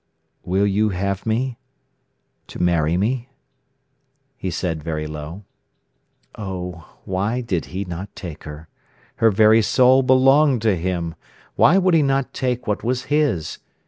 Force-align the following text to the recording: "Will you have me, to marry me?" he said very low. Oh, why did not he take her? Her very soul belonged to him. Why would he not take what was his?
"Will 0.43 0.65
you 0.65 0.89
have 0.89 1.27
me, 1.27 1.59
to 2.47 2.57
marry 2.57 2.97
me?" 2.97 3.29
he 4.35 4.49
said 4.49 4.81
very 4.81 5.05
low. 5.05 5.43
Oh, 6.33 6.89
why 7.05 7.41
did 7.41 7.67
not 7.87 8.07
he 8.07 8.11
take 8.15 8.45
her? 8.45 8.67
Her 9.17 9.29
very 9.29 9.61
soul 9.61 10.01
belonged 10.01 10.63
to 10.63 10.75
him. 10.75 11.13
Why 11.55 11.77
would 11.77 11.93
he 11.93 12.01
not 12.01 12.33
take 12.33 12.65
what 12.65 12.83
was 12.83 13.03
his? 13.13 13.59